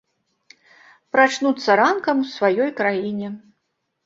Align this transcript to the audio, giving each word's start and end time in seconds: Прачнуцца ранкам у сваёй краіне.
Прачнуцца 1.15 1.69
ранкам 1.81 2.25
у 2.25 2.27
сваёй 2.35 2.73
краіне. 2.81 3.27